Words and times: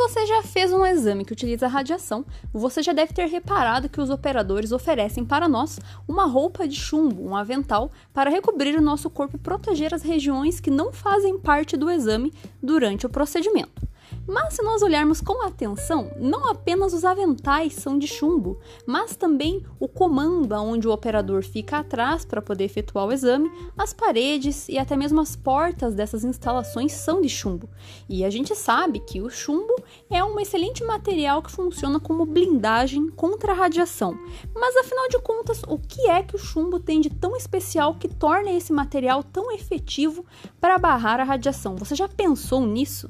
você 0.00 0.24
já 0.24 0.42
fez 0.42 0.72
um 0.72 0.86
exame 0.86 1.26
que 1.26 1.32
utiliza 1.34 1.68
radiação, 1.68 2.24
você 2.54 2.82
já 2.82 2.90
deve 2.90 3.12
ter 3.12 3.26
reparado 3.26 3.86
que 3.86 4.00
os 4.00 4.08
operadores 4.08 4.72
oferecem 4.72 5.26
para 5.26 5.46
nós 5.46 5.78
uma 6.08 6.24
roupa 6.24 6.66
de 6.66 6.74
chumbo, 6.74 7.22
um 7.22 7.36
avental, 7.36 7.90
para 8.10 8.30
recobrir 8.30 8.74
o 8.78 8.80
nosso 8.80 9.10
corpo 9.10 9.36
e 9.36 9.38
proteger 9.38 9.92
as 9.92 10.02
regiões 10.02 10.58
que 10.58 10.70
não 10.70 10.90
fazem 10.90 11.38
parte 11.38 11.76
do 11.76 11.90
exame 11.90 12.32
durante 12.62 13.04
o 13.04 13.10
procedimento. 13.10 13.89
Mas 14.26 14.54
se 14.54 14.62
nós 14.62 14.82
olharmos 14.82 15.20
com 15.20 15.44
atenção, 15.44 16.12
não 16.16 16.48
apenas 16.48 16.92
os 16.92 17.04
aventais 17.04 17.74
são 17.74 17.98
de 17.98 18.06
chumbo, 18.06 18.58
mas 18.86 19.16
também 19.16 19.64
o 19.78 19.88
comando 19.88 20.54
onde 20.54 20.86
o 20.86 20.92
operador 20.92 21.42
fica 21.42 21.78
atrás 21.78 22.24
para 22.24 22.42
poder 22.42 22.64
efetuar 22.64 23.06
o 23.06 23.12
exame, 23.12 23.50
as 23.76 23.92
paredes 23.92 24.68
e 24.68 24.78
até 24.78 24.96
mesmo 24.96 25.20
as 25.20 25.34
portas 25.34 25.94
dessas 25.94 26.24
instalações 26.24 26.92
são 26.92 27.20
de 27.20 27.28
chumbo. 27.28 27.68
E 28.08 28.24
a 28.24 28.30
gente 28.30 28.54
sabe 28.54 29.00
que 29.00 29.20
o 29.20 29.30
chumbo 29.30 29.74
é 30.10 30.22
um 30.22 30.38
excelente 30.38 30.84
material 30.84 31.42
que 31.42 31.50
funciona 31.50 31.98
como 31.98 32.26
blindagem 32.26 33.08
contra 33.10 33.52
a 33.52 33.56
radiação. 33.56 34.18
Mas 34.54 34.76
afinal 34.76 35.08
de 35.08 35.18
contas, 35.20 35.62
o 35.66 35.78
que 35.78 36.08
é 36.08 36.22
que 36.22 36.36
o 36.36 36.38
chumbo 36.38 36.78
tem 36.78 37.00
de 37.00 37.10
tão 37.10 37.36
especial 37.36 37.94
que 37.94 38.08
torna 38.08 38.50
esse 38.50 38.72
material 38.72 39.22
tão 39.22 39.50
efetivo 39.52 40.24
para 40.60 40.78
barrar 40.78 41.20
a 41.20 41.24
radiação? 41.24 41.76
Você 41.76 41.94
já 41.94 42.08
pensou 42.08 42.64
nisso? 42.66 43.08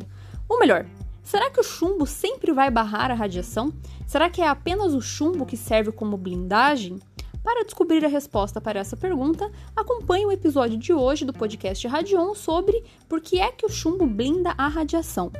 Ou 0.48 0.58
melhor, 0.58 0.86
será 1.30 1.48
que 1.48 1.60
o 1.60 1.64
chumbo 1.64 2.06
sempre 2.06 2.52
vai 2.52 2.68
barrar 2.70 3.08
a 3.08 3.14
radiação? 3.14 3.72
Será 4.04 4.28
que 4.28 4.42
é 4.42 4.48
apenas 4.48 4.92
o 4.92 5.00
chumbo 5.00 5.46
que 5.46 5.56
serve 5.56 5.92
como 5.92 6.16
blindagem? 6.16 6.98
Para 7.44 7.64
descobrir 7.64 8.04
a 8.04 8.08
resposta 8.08 8.60
para 8.60 8.80
essa 8.80 8.96
pergunta, 8.96 9.48
acompanhe 9.76 10.26
o 10.26 10.32
episódio 10.32 10.76
de 10.76 10.92
hoje 10.92 11.24
do 11.24 11.32
podcast 11.32 11.86
Radion 11.86 12.34
sobre 12.34 12.82
por 13.08 13.20
que 13.20 13.38
é 13.38 13.52
que 13.52 13.64
o 13.64 13.68
chumbo 13.68 14.06
blinda 14.06 14.54
a 14.58 14.66
radiação. 14.66 15.30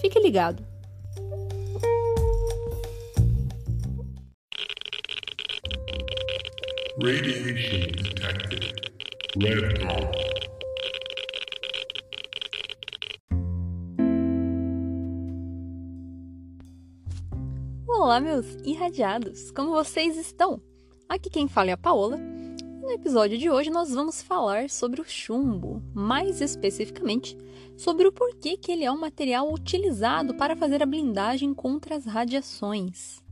Fique 0.00 0.18
ligado! 0.18 0.66
Radiation 7.00 7.92
detected. 7.92 8.90
Red. 9.38 10.55
Olá, 18.16 18.24
meus 18.24 18.46
irradiados! 18.64 19.50
Como 19.50 19.72
vocês 19.72 20.16
estão? 20.16 20.58
Aqui 21.06 21.28
quem 21.28 21.46
fala 21.46 21.68
é 21.68 21.72
a 21.74 21.76
Paola. 21.76 22.16
No 22.16 22.90
episódio 22.90 23.36
de 23.36 23.50
hoje 23.50 23.68
nós 23.68 23.90
vamos 23.90 24.22
falar 24.22 24.70
sobre 24.70 25.02
o 25.02 25.04
chumbo, 25.04 25.82
mais 25.94 26.40
especificamente 26.40 27.36
sobre 27.76 28.08
o 28.08 28.12
porquê 28.12 28.56
que 28.56 28.72
ele 28.72 28.84
é 28.84 28.90
um 28.90 28.98
material 28.98 29.52
utilizado 29.52 30.32
para 30.34 30.56
fazer 30.56 30.82
a 30.82 30.86
blindagem 30.86 31.52
contra 31.52 31.94
as 31.94 32.06
radiações. 32.06 33.22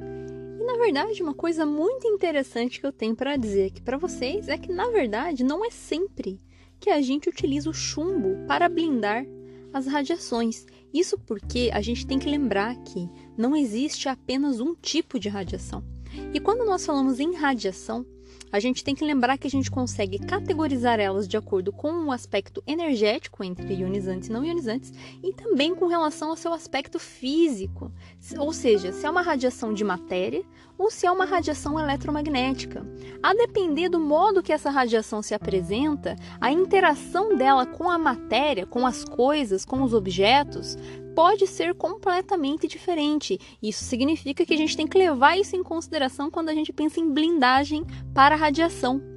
E 0.00 0.64
na 0.64 0.76
verdade, 0.76 1.22
uma 1.22 1.32
coisa 1.32 1.64
muito 1.64 2.08
interessante 2.08 2.80
que 2.80 2.86
eu 2.88 2.92
tenho 2.92 3.14
para 3.14 3.36
dizer 3.36 3.66
aqui 3.66 3.80
para 3.80 3.96
vocês 3.96 4.48
é 4.48 4.58
que 4.58 4.72
na 4.72 4.90
verdade 4.90 5.44
não 5.44 5.64
é 5.64 5.70
sempre 5.70 6.40
que 6.80 6.90
a 6.90 7.00
gente 7.00 7.28
utiliza 7.28 7.70
o 7.70 7.72
chumbo 7.72 8.44
para 8.48 8.68
blindar 8.68 9.24
as 9.72 9.86
radiações. 9.86 10.66
Isso 10.94 11.18
porque 11.18 11.70
a 11.74 11.80
gente 11.80 12.06
tem 12.06 12.20
que 12.20 12.30
lembrar 12.30 12.76
que 12.76 13.10
não 13.36 13.56
existe 13.56 14.08
apenas 14.08 14.60
um 14.60 14.76
tipo 14.76 15.18
de 15.18 15.28
radiação. 15.28 15.84
E 16.32 16.38
quando 16.38 16.64
nós 16.64 16.86
falamos 16.86 17.18
em 17.18 17.34
radiação, 17.34 18.06
a 18.52 18.60
gente 18.60 18.84
tem 18.84 18.94
que 18.94 19.04
lembrar 19.04 19.36
que 19.36 19.48
a 19.48 19.50
gente 19.50 19.68
consegue 19.68 20.20
categorizar 20.20 21.00
elas 21.00 21.26
de 21.26 21.36
acordo 21.36 21.72
com 21.72 22.04
o 22.04 22.12
aspecto 22.12 22.62
energético 22.64 23.42
entre 23.42 23.74
ionizantes 23.74 24.28
e 24.28 24.32
não 24.32 24.44
ionizantes 24.44 24.92
e 25.20 25.32
também 25.32 25.74
com 25.74 25.88
relação 25.88 26.30
ao 26.30 26.36
seu 26.36 26.52
aspecto 26.52 27.00
físico, 27.00 27.90
ou 28.38 28.52
seja, 28.52 28.92
se 28.92 29.04
é 29.04 29.10
uma 29.10 29.22
radiação 29.22 29.74
de 29.74 29.82
matéria 29.82 30.44
ou 30.76 30.90
se 30.90 31.06
é 31.06 31.10
uma 31.10 31.24
radiação 31.24 31.78
eletromagnética. 31.78 32.84
A 33.22 33.32
depender 33.34 33.88
do 33.88 34.00
modo 34.00 34.42
que 34.42 34.52
essa 34.52 34.70
radiação 34.70 35.22
se 35.22 35.34
apresenta, 35.34 36.16
a 36.40 36.50
interação 36.50 37.36
dela 37.36 37.64
com 37.64 37.90
a 37.90 37.98
matéria, 37.98 38.66
com 38.66 38.86
as 38.86 39.04
coisas, 39.04 39.64
com 39.64 39.82
os 39.82 39.94
objetos, 39.94 40.76
pode 41.14 41.46
ser 41.46 41.74
completamente 41.74 42.66
diferente. 42.66 43.38
Isso 43.62 43.84
significa 43.84 44.44
que 44.44 44.54
a 44.54 44.58
gente 44.58 44.76
tem 44.76 44.86
que 44.86 44.98
levar 44.98 45.38
isso 45.38 45.56
em 45.56 45.62
consideração 45.62 46.30
quando 46.30 46.48
a 46.48 46.54
gente 46.54 46.72
pensa 46.72 47.00
em 47.00 47.10
blindagem 47.10 47.84
para 48.12 48.34
radiação. 48.34 49.13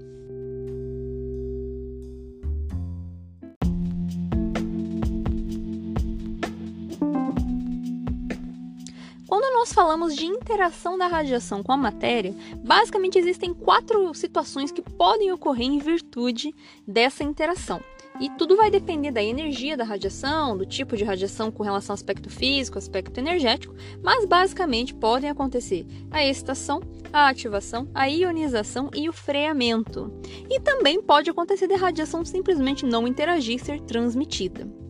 Nós 9.67 9.73
falamos 9.73 10.15
de 10.15 10.25
interação 10.25 10.97
da 10.97 11.07
radiação 11.07 11.61
com 11.61 11.73
a 11.73 11.77
matéria, 11.77 12.33
basicamente 12.63 13.19
existem 13.19 13.53
quatro 13.53 14.13
situações 14.13 14.71
que 14.71 14.81
podem 14.81 15.29
ocorrer 15.33 15.67
em 15.67 15.77
virtude 15.77 16.55
dessa 16.87 17.21
interação. 17.21 17.81
E 18.17 18.29
tudo 18.29 18.55
vai 18.55 18.71
depender 18.71 19.11
da 19.11 19.21
energia 19.21 19.75
da 19.75 19.83
radiação, 19.83 20.57
do 20.57 20.65
tipo 20.65 20.95
de 20.95 21.03
radiação 21.03 21.51
com 21.51 21.63
relação 21.63 21.93
ao 21.93 21.95
aspecto 21.95 22.29
físico, 22.29 22.77
aspecto 22.77 23.19
energético, 23.19 23.75
mas 24.01 24.23
basicamente 24.23 24.93
podem 24.93 25.29
acontecer 25.29 25.85
a 26.09 26.23
excitação, 26.23 26.79
a 27.11 27.27
ativação, 27.27 27.89
a 27.93 28.05
ionização 28.05 28.89
e 28.95 29.09
o 29.09 29.13
freamento. 29.13 30.09
E 30.49 30.61
também 30.61 31.01
pode 31.01 31.29
acontecer 31.29 31.67
de 31.67 31.75
radiação 31.75 32.23
simplesmente 32.23 32.85
não 32.85 33.05
interagir 33.05 33.57
e 33.57 33.59
ser 33.59 33.81
transmitida. 33.81 34.86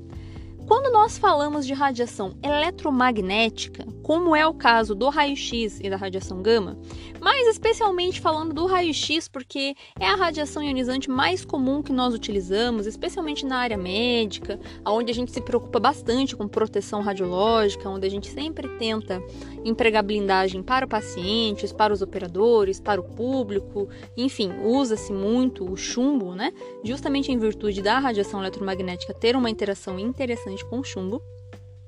Quando 0.68 0.92
nós 0.92 1.18
falamos 1.18 1.66
de 1.66 1.74
radiação 1.74 2.38
eletromagnética, 2.44 3.86
como 4.04 4.36
é 4.36 4.46
o 4.46 4.54
caso 4.54 4.94
do 4.94 5.08
raio-x 5.08 5.80
e 5.82 5.90
da 5.90 5.96
radiação 5.96 6.42
gama, 6.42 6.78
mas 7.22 7.48
especialmente 7.48 8.20
falando 8.20 8.54
do 8.54 8.66
raio-x, 8.66 9.30
porque 9.30 9.76
é 9.98 10.06
a 10.06 10.16
radiação 10.16 10.62
ionizante 10.62 11.10
mais 11.10 11.46
comum 11.46 11.82
que 11.82 11.94
nós 11.94 12.14
utilizamos, 12.14 12.86
especialmente 12.86 13.46
na 13.46 13.60
área 13.60 13.78
médica, 13.78 14.60
onde 14.86 15.10
a 15.10 15.16
gente 15.16 15.32
se 15.32 15.40
preocupa 15.40 15.80
bastante 15.80 16.36
com 16.36 16.50
proteção 16.50 17.02
radiológica, 17.02 17.90
onde 17.90 18.06
a 18.06 18.10
gente 18.10 18.30
sempre 18.30 18.68
tenta 18.78 19.24
empregar 19.64 20.04
blindagem 20.04 20.62
para 20.62 20.86
os 20.86 20.90
pacientes, 20.90 21.72
para 21.72 21.94
os 21.94 22.02
operadores, 22.02 22.80
para 22.80 23.00
o 23.00 23.04
público, 23.06 23.88
enfim, 24.18 24.52
usa-se 24.64 25.14
muito 25.14 25.70
o 25.70 25.78
chumbo, 25.78 26.36
né? 26.36 26.52
Justamente 26.84 27.32
em 27.32 27.38
virtude 27.38 27.82
da 27.82 28.00
radiação 28.00 28.42
eletromagnética 28.42 29.14
ter 29.14 29.34
uma 29.34 29.50
interação 29.50 29.98
interessante 29.98 30.57
com 30.66 30.84
chumbo. 30.84 31.22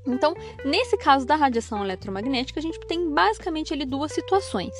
Então, 0.05 0.33
nesse 0.65 0.97
caso 0.97 1.25
da 1.25 1.35
radiação 1.35 1.83
eletromagnética, 1.83 2.59
a 2.59 2.63
gente 2.63 2.79
tem 2.81 3.09
basicamente 3.13 3.73
ali 3.73 3.85
duas 3.85 4.11
situações. 4.11 4.73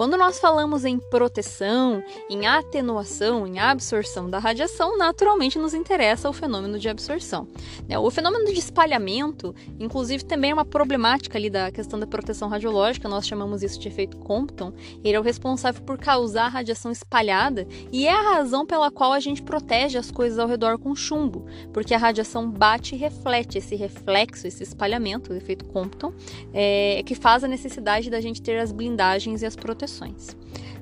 Quando 0.00 0.16
nós 0.16 0.40
falamos 0.40 0.86
em 0.86 0.98
proteção, 0.98 2.02
em 2.30 2.46
atenuação, 2.46 3.46
em 3.46 3.58
absorção 3.58 4.30
da 4.30 4.38
radiação, 4.38 4.96
naturalmente 4.96 5.58
nos 5.58 5.74
interessa 5.74 6.30
o 6.30 6.32
fenômeno 6.32 6.78
de 6.78 6.88
absorção. 6.88 7.46
Né? 7.86 7.98
O 7.98 8.10
fenômeno 8.10 8.46
de 8.46 8.58
espalhamento, 8.58 9.54
inclusive, 9.78 10.24
também 10.24 10.52
é 10.52 10.54
uma 10.54 10.64
problemática 10.64 11.36
ali 11.36 11.50
da 11.50 11.70
questão 11.70 12.00
da 12.00 12.06
proteção 12.06 12.48
radiológica, 12.48 13.10
nós 13.10 13.26
chamamos 13.26 13.62
isso 13.62 13.78
de 13.78 13.88
efeito 13.88 14.16
Compton. 14.16 14.72
Ele 15.04 15.16
é 15.16 15.20
o 15.20 15.22
responsável 15.22 15.82
por 15.82 15.98
causar 15.98 16.48
radiação 16.48 16.90
espalhada 16.90 17.68
e 17.92 18.06
é 18.06 18.12
a 18.14 18.36
razão 18.36 18.64
pela 18.64 18.90
qual 18.90 19.12
a 19.12 19.20
gente 19.20 19.42
protege 19.42 19.98
as 19.98 20.10
coisas 20.10 20.38
ao 20.38 20.48
redor 20.48 20.78
com 20.78 20.94
chumbo, 20.94 21.44
porque 21.74 21.92
a 21.92 21.98
radiação 21.98 22.50
bate 22.50 22.94
e 22.94 22.98
reflete 22.98 23.58
esse 23.58 23.76
reflexo, 23.76 24.46
esse 24.46 24.62
espalhamento, 24.62 25.30
o 25.30 25.36
efeito 25.36 25.66
Compton, 25.66 26.14
é, 26.54 27.02
que 27.04 27.14
faz 27.14 27.44
a 27.44 27.48
necessidade 27.48 28.08
da 28.08 28.18
gente 28.18 28.40
ter 28.40 28.58
as 28.58 28.72
blindagens 28.72 29.42
e 29.42 29.46
as 29.46 29.54
proteções 29.54 29.89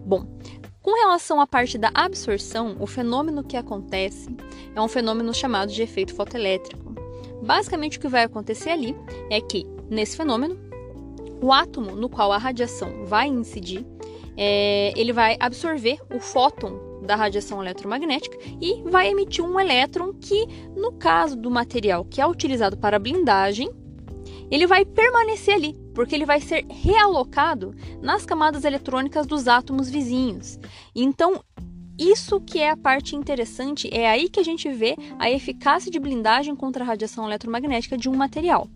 Bom, 0.05 0.27
com 0.83 0.95
relação 0.95 1.41
à 1.41 1.47
parte 1.47 1.77
da 1.77 1.91
absorção, 1.95 2.77
o 2.81 2.87
fenômeno 2.87 3.45
que 3.45 3.57
acontece 3.57 4.29
é 4.75 4.81
um 4.81 4.89
fenômeno 4.89 5.35
chamado 5.35 5.71
de 5.71 5.83
efeito 5.83 6.15
fotoelétrico. 6.15 6.95
Basicamente, 7.43 7.99
o 7.99 8.01
que 8.01 8.09
vai 8.09 8.25
acontecer 8.25 8.71
ali 8.71 8.97
é 9.31 9.41
que, 9.41 9.67
nesse 9.91 10.17
fenômeno, 10.17 10.59
o 11.43 11.53
átomo 11.53 11.95
no 11.95 12.09
qual 12.09 12.33
a 12.33 12.39
radiação 12.39 13.05
vai 13.05 13.29
incidir, 13.29 13.87
é, 14.37 14.93
ele 14.97 15.13
vai 15.13 15.37
absorver 15.39 15.99
o 16.15 16.21
fóton 16.21 17.03
da 17.03 17.17
radiação 17.17 17.63
eletromagnética 17.63 18.37
e 18.61 18.83
vai 18.89 19.09
emitir 19.09 19.45
um 19.45 19.59
elétron 19.59 20.13
que, 20.15 20.47
no 20.77 20.93
caso 20.93 21.37
do 21.37 21.51
material 21.51 22.05
que 22.05 22.21
é 22.21 22.27
utilizado 22.27 22.77
para 22.77 22.99
blindagem, 22.99 23.71
ele 24.51 24.67
vai 24.67 24.85
permanecer 24.85 25.55
ali, 25.55 25.75
porque 25.95 26.15
ele 26.15 26.27
vai 26.27 26.41
ser 26.41 26.65
realocado 26.69 27.75
nas 28.01 28.25
camadas 28.25 28.65
eletrônicas 28.65 29.27
dos 29.27 29.49
átomos 29.49 29.91
vizinhos. 29.91 30.59
Então, 30.95 31.43
isso 31.99 32.41
que 32.41 32.61
é 32.61 32.71
a 32.71 32.77
parte 32.77 33.17
interessante, 33.17 33.89
é 33.93 34.09
aí 34.09 34.29
que 34.29 34.39
a 34.39 34.45
gente 34.45 34.71
vê 34.71 34.97
a 35.19 35.31
eficácia 35.31 35.91
de 35.91 35.99
blindagem 35.99 36.55
contra 36.55 36.85
a 36.85 36.87
radiação 36.87 37.27
eletromagnética 37.27 37.99
de 37.99 38.09
um 38.09 38.15
material. 38.15 38.69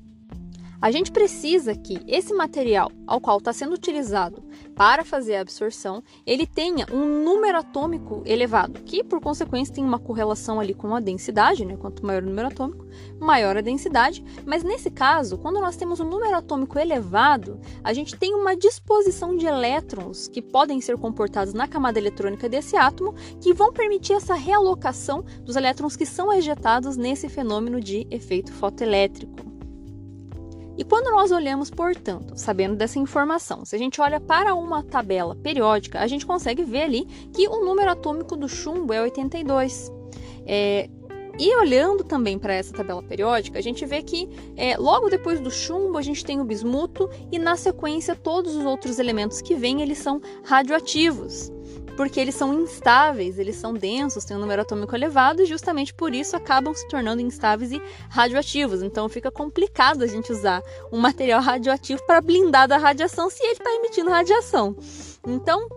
A 0.80 0.90
gente 0.90 1.12
precisa 1.12 1.76
que 1.76 2.00
esse 2.08 2.34
material 2.34 2.90
ao 3.06 3.20
qual 3.20 3.38
está 3.38 3.52
sendo 3.52 3.74
utilizado 3.74 4.42
para 4.82 5.04
fazer 5.04 5.36
a 5.36 5.42
absorção, 5.42 6.02
ele 6.26 6.44
tenha 6.44 6.88
um 6.90 7.22
número 7.22 7.56
atômico 7.56 8.20
elevado, 8.26 8.80
que 8.80 9.04
por 9.04 9.20
consequência 9.20 9.72
tem 9.72 9.84
uma 9.84 10.00
correlação 10.00 10.58
ali 10.58 10.74
com 10.74 10.92
a 10.92 10.98
densidade, 10.98 11.64
né? 11.64 11.76
Quanto 11.76 12.04
maior 12.04 12.20
o 12.20 12.26
número 12.26 12.48
atômico, 12.48 12.84
maior 13.20 13.56
a 13.56 13.60
densidade. 13.60 14.24
Mas 14.44 14.64
nesse 14.64 14.90
caso, 14.90 15.38
quando 15.38 15.60
nós 15.60 15.76
temos 15.76 16.00
um 16.00 16.10
número 16.10 16.36
atômico 16.36 16.80
elevado, 16.80 17.60
a 17.84 17.92
gente 17.92 18.16
tem 18.16 18.34
uma 18.34 18.56
disposição 18.56 19.36
de 19.36 19.46
elétrons 19.46 20.26
que 20.26 20.42
podem 20.42 20.80
ser 20.80 20.98
comportados 20.98 21.54
na 21.54 21.68
camada 21.68 22.00
eletrônica 22.00 22.48
desse 22.48 22.76
átomo, 22.76 23.14
que 23.40 23.54
vão 23.54 23.72
permitir 23.72 24.14
essa 24.14 24.34
realocação 24.34 25.24
dos 25.44 25.54
elétrons 25.54 25.94
que 25.94 26.04
são 26.04 26.32
ejetados 26.32 26.96
nesse 26.96 27.28
fenômeno 27.28 27.80
de 27.80 28.04
efeito 28.10 28.52
fotoelétrico. 28.52 29.51
E 30.76 30.84
quando 30.84 31.10
nós 31.10 31.30
olhamos, 31.30 31.70
portanto, 31.70 32.34
sabendo 32.36 32.76
dessa 32.76 32.98
informação, 32.98 33.64
se 33.64 33.76
a 33.76 33.78
gente 33.78 34.00
olha 34.00 34.20
para 34.20 34.54
uma 34.54 34.82
tabela 34.82 35.36
periódica, 35.36 36.00
a 36.00 36.06
gente 36.06 36.24
consegue 36.24 36.64
ver 36.64 36.82
ali 36.82 37.04
que 37.32 37.46
o 37.46 37.64
número 37.64 37.90
atômico 37.90 38.36
do 38.36 38.48
chumbo 38.48 38.92
é 38.92 39.02
82. 39.02 39.92
É, 40.46 40.88
e 41.38 41.54
olhando 41.56 42.04
também 42.04 42.38
para 42.38 42.54
essa 42.54 42.72
tabela 42.72 43.02
periódica, 43.02 43.58
a 43.58 43.62
gente 43.62 43.84
vê 43.86 44.02
que 44.02 44.28
é, 44.56 44.76
logo 44.76 45.08
depois 45.08 45.40
do 45.40 45.50
chumbo 45.50 45.98
a 45.98 46.02
gente 46.02 46.24
tem 46.24 46.40
o 46.40 46.44
bismuto 46.44 47.08
e 47.30 47.38
na 47.38 47.56
sequência 47.56 48.14
todos 48.14 48.54
os 48.54 48.64
outros 48.64 48.98
elementos 48.98 49.40
que 49.40 49.54
vêm 49.54 49.80
eles 49.82 49.98
são 49.98 50.20
radioativos 50.44 51.50
porque 51.96 52.18
eles 52.18 52.34
são 52.34 52.52
instáveis, 52.54 53.38
eles 53.38 53.56
são 53.56 53.74
densos, 53.74 54.24
têm 54.24 54.36
um 54.36 54.40
número 54.40 54.62
atômico 54.62 54.94
elevado 54.94 55.42
e 55.42 55.46
justamente 55.46 55.92
por 55.92 56.14
isso 56.14 56.36
acabam 56.36 56.74
se 56.74 56.86
tornando 56.88 57.22
instáveis 57.22 57.72
e 57.72 57.82
radioativos. 58.08 58.82
Então 58.82 59.08
fica 59.08 59.30
complicado 59.30 60.02
a 60.02 60.06
gente 60.06 60.32
usar 60.32 60.62
um 60.92 60.98
material 60.98 61.40
radioativo 61.40 62.02
para 62.06 62.20
blindar 62.20 62.66
da 62.66 62.78
radiação 62.78 63.28
se 63.30 63.42
ele 63.42 63.52
está 63.52 63.70
emitindo 63.70 64.10
radiação. 64.10 64.76
Então, 65.26 65.68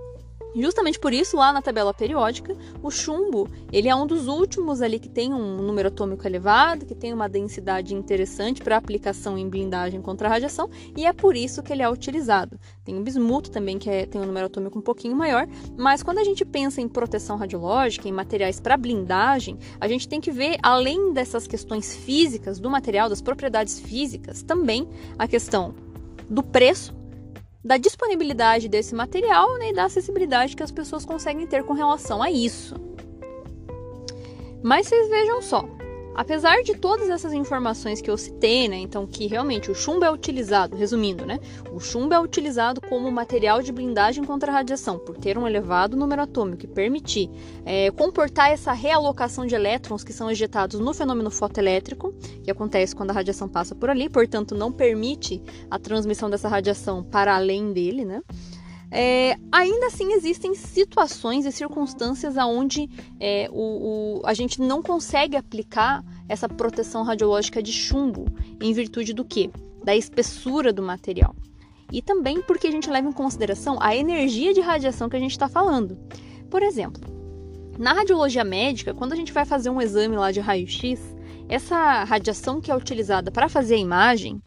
Justamente 0.56 0.98
por 0.98 1.12
isso, 1.12 1.36
lá 1.36 1.52
na 1.52 1.62
tabela 1.62 1.94
periódica, 1.94 2.56
o 2.82 2.90
chumbo 2.90 3.50
ele 3.72 3.90
é 3.90 3.96
um 3.96 4.08
dos 4.08 4.28
últimos 4.28 4.82
ali 4.82 5.00
que 5.00 5.10
tem 5.10 5.34
um 5.34 5.58
número 5.58 5.90
atômico 5.90 6.26
elevado, 6.26 6.86
que 6.86 6.96
tem 6.96 7.14
uma 7.14 7.28
densidade 7.28 7.94
interessante 7.94 8.62
para 8.62 8.78
aplicação 8.78 9.38
em 9.38 9.50
blindagem 9.50 10.02
contra 10.02 10.30
a 10.30 10.32
radiação, 10.32 10.70
e 10.96 11.06
é 11.06 11.12
por 11.12 11.36
isso 11.36 11.62
que 11.62 11.74
ele 11.74 11.82
é 11.82 11.90
utilizado. 11.90 12.58
Tem 12.86 12.98
o 12.98 13.04
bismuto 13.04 13.52
também, 13.52 13.78
que 13.78 13.90
é, 13.90 14.06
tem 14.06 14.22
um 14.22 14.26
número 14.26 14.46
atômico 14.46 14.80
um 14.80 14.82
pouquinho 14.82 15.16
maior, 15.16 15.46
mas 15.78 16.02
quando 16.02 16.20
a 16.20 16.24
gente 16.24 16.46
pensa 16.46 16.80
em 16.80 16.88
proteção 16.88 17.36
radiológica, 17.36 18.08
em 18.08 18.14
materiais 18.14 18.60
para 18.60 18.78
blindagem, 18.78 19.58
a 19.80 19.88
gente 19.90 20.08
tem 20.08 20.22
que 20.22 20.32
ver, 20.32 20.58
além 20.64 21.12
dessas 21.12 21.48
questões 21.48 21.96
físicas 21.96 22.60
do 22.60 22.70
material, 22.70 23.10
das 23.10 23.22
propriedades 23.22 23.80
físicas, 23.80 24.42
também 24.42 24.88
a 25.20 25.28
questão 25.28 25.76
do 26.30 26.42
preço 26.42 26.96
da 27.66 27.78
disponibilidade 27.78 28.70
desse 28.70 28.94
material 28.94 29.58
né, 29.58 29.72
e 29.72 29.74
da 29.74 29.86
acessibilidade 29.86 30.56
que 30.56 30.62
as 30.62 30.70
pessoas 30.70 31.04
conseguem 31.04 31.48
ter 31.48 31.64
com 31.64 31.74
relação 31.74 32.22
a 32.22 32.30
isso. 32.30 32.76
Mas 34.62 34.88
vocês 34.88 35.10
vejam 35.10 35.42
só, 35.42 35.68
Apesar 36.16 36.64
de 36.64 36.76
todas 36.76 37.10
essas 37.10 37.34
informações 37.34 38.00
que 38.00 38.10
eu 38.10 38.18
citei, 38.18 38.70
né, 38.70 38.78
então 38.78 39.06
que 39.06 39.28
realmente 39.28 39.70
o 39.70 39.76
chumbo 39.76 40.06
é 40.06 40.12
utilizado, 40.12 40.78
resumindo, 40.78 41.26
né, 41.26 41.40
o 41.74 41.80
chumbo 41.80 42.14
é 42.14 42.20
utilizado 42.20 42.80
como 42.80 43.12
material 43.12 43.62
de 43.62 43.72
blindagem 43.72 44.24
contra 44.24 44.50
a 44.50 44.56
radiação, 44.56 44.98
por 44.98 45.18
ter 45.18 45.38
um 45.38 45.46
elevado 45.46 45.98
número 45.98 46.22
atômico 46.22 46.64
e 46.64 46.68
permitir 46.68 47.30
é, 47.66 47.92
comportar 47.92 48.50
essa 48.50 48.72
realocação 48.72 49.46
de 49.46 49.56
elétrons 49.56 50.06
que 50.06 50.14
são 50.14 50.32
ejetados 50.32 50.80
no 50.80 50.94
fenômeno 50.94 51.30
fotoelétrico, 51.30 52.14
que 52.44 52.50
acontece 52.50 52.96
quando 52.96 53.10
a 53.10 53.14
radiação 53.14 53.50
passa 53.50 53.76
por 53.76 53.90
ali, 53.90 54.08
portanto 54.08 54.56
não 54.56 54.72
permite 54.72 55.44
a 55.70 55.78
transmissão 55.78 56.30
dessa 56.30 56.48
radiação 56.48 57.04
para 57.04 57.36
além 57.36 57.74
dele, 57.74 58.06
né? 58.06 58.22
É, 58.98 59.36
ainda 59.52 59.88
assim 59.88 60.14
existem 60.14 60.56
situações 60.56 61.46
e 61.46 61.52
circunstâncias 61.52 62.38
onde 62.38 62.90
é, 63.20 63.50
o, 63.52 64.22
o, 64.22 64.22
a 64.26 64.34
gente 64.34 64.62
não 64.62 64.82
consegue 64.82 65.36
aplicar 65.36 66.02
essa 66.30 66.48
proteção 66.48 67.04
radiológica 67.04 67.62
de 67.62 67.74
chumbo 67.74 68.26
em 68.62 68.72
virtude 68.72 69.12
do 69.12 69.26
que? 69.26 69.52
Da 69.84 69.94
espessura 69.94 70.72
do 70.72 70.82
material. 70.82 71.36
E 71.92 72.02
também 72.02 72.42
porque 72.42 72.68
a 72.68 72.72
gente 72.72 72.90
leva 72.90 73.10
em 73.10 73.12
consideração 73.12 73.78
a 73.82 73.94
energia 73.94 74.54
de 74.54 74.62
radiação 74.62 75.10
que 75.10 75.18
a 75.18 75.20
gente 75.20 75.32
está 75.32 75.50
falando. 75.50 75.98
Por 76.50 76.64
exemplo, 76.64 77.02
na 77.78 77.92
radiologia 77.92 78.46
médica, 78.46 78.94
quando 78.94 79.12
a 79.12 79.18
gente 79.18 79.34
vai 79.34 79.44
fazer 79.44 79.70
um 79.70 79.82
exame 79.82 80.16
lá 80.16 80.32
de 80.32 80.40
raio-x, 80.40 81.02
essa 81.50 82.06
radiação 82.06 82.62
que 82.62 82.72
é 82.72 82.76
utilizada 82.76 83.30
para 83.30 83.50
fazer 83.50 83.76
a 83.76 83.80
imagem, 83.80 84.42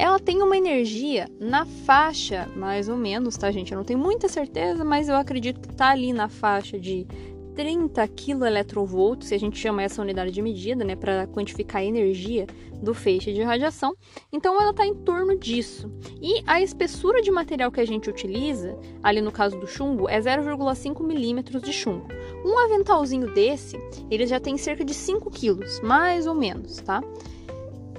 ela 0.00 0.18
tem 0.18 0.40
uma 0.42 0.56
energia 0.56 1.28
na 1.38 1.66
faixa, 1.66 2.48
mais 2.56 2.88
ou 2.88 2.96
menos, 2.96 3.36
tá, 3.36 3.50
gente? 3.50 3.70
Eu 3.70 3.76
não 3.76 3.84
tenho 3.84 3.98
muita 3.98 4.28
certeza, 4.28 4.82
mas 4.82 5.10
eu 5.10 5.14
acredito 5.14 5.60
que 5.60 5.74
tá 5.74 5.90
ali 5.90 6.10
na 6.10 6.26
faixa 6.26 6.78
de 6.78 7.06
30 7.54 8.08
kV, 8.08 9.18
se 9.20 9.34
a 9.34 9.38
gente 9.38 9.58
chama 9.58 9.82
essa 9.82 10.00
unidade 10.00 10.30
de 10.30 10.40
medida, 10.40 10.82
né, 10.86 10.96
para 10.96 11.26
quantificar 11.26 11.82
a 11.82 11.84
energia 11.84 12.46
do 12.82 12.94
feixe 12.94 13.30
de 13.30 13.42
radiação. 13.42 13.94
Então 14.32 14.58
ela 14.58 14.70
está 14.70 14.86
em 14.86 14.94
torno 14.94 15.38
disso. 15.38 15.92
E 16.22 16.42
a 16.46 16.62
espessura 16.62 17.20
de 17.20 17.30
material 17.30 17.70
que 17.70 17.80
a 17.80 17.84
gente 17.84 18.08
utiliza, 18.08 18.78
ali 19.02 19.20
no 19.20 19.30
caso 19.30 19.60
do 19.60 19.66
chumbo, 19.66 20.08
é 20.08 20.18
0,5 20.18 21.04
milímetros 21.04 21.60
de 21.60 21.74
chumbo. 21.74 22.06
Um 22.42 22.58
aventalzinho 22.58 23.34
desse, 23.34 23.76
ele 24.10 24.26
já 24.26 24.40
tem 24.40 24.56
cerca 24.56 24.82
de 24.82 24.94
5 24.94 25.30
quilos, 25.30 25.78
mais 25.82 26.26
ou 26.26 26.34
menos, 26.34 26.76
tá? 26.76 27.02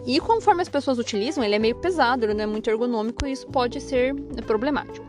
E 0.05 0.19
conforme 0.19 0.61
as 0.61 0.69
pessoas 0.69 0.97
utilizam, 0.97 1.43
ele 1.43 1.55
é 1.55 1.59
meio 1.59 1.75
pesado, 1.75 2.25
ele 2.25 2.33
não 2.33 2.43
é 2.43 2.47
muito 2.47 2.69
ergonômico 2.69 3.25
e 3.25 3.31
isso 3.31 3.47
pode 3.47 3.79
ser 3.79 4.15
problemático. 4.47 5.05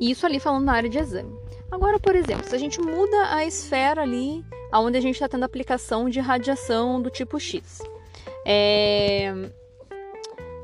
E 0.00 0.10
isso 0.10 0.26
ali 0.26 0.40
falando 0.40 0.64
na 0.64 0.72
área 0.72 0.88
de 0.88 0.98
exame. 0.98 1.36
Agora, 1.70 1.98
por 1.98 2.16
exemplo, 2.16 2.48
se 2.48 2.54
a 2.54 2.58
gente 2.58 2.80
muda 2.80 3.34
a 3.34 3.44
esfera 3.44 4.02
ali, 4.02 4.44
onde 4.72 4.96
a 4.96 5.00
gente 5.00 5.14
está 5.14 5.28
tendo 5.28 5.44
aplicação 5.44 6.08
de 6.08 6.18
radiação 6.18 7.00
do 7.00 7.10
tipo 7.10 7.38
X. 7.38 7.80
É... 8.44 9.32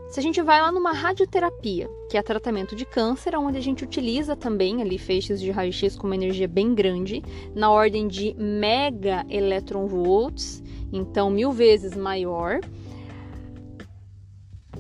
Se 0.09 0.21
a 0.21 0.23
gente 0.23 0.41
vai 0.41 0.63
lá 0.63 0.71
numa 0.71 0.93
radioterapia, 0.93 1.91
que 2.09 2.17
é 2.17 2.23
tratamento 2.23 2.77
de 2.77 2.85
câncer, 2.85 3.37
onde 3.37 3.59
a 3.59 3.61
gente 3.61 3.83
utiliza 3.83 4.37
também 4.37 4.81
ali 4.81 4.97
feixes 4.97 5.41
de 5.41 5.51
raio-x 5.51 5.97
com 5.97 6.07
uma 6.07 6.15
energia 6.15 6.47
bem 6.47 6.73
grande, 6.73 7.21
na 7.53 7.71
ordem 7.71 8.07
de 8.07 8.33
mega 8.39 9.27
electronvolts, 9.29 10.63
então 10.93 11.29
mil 11.29 11.51
vezes 11.51 11.97
maior, 11.97 12.61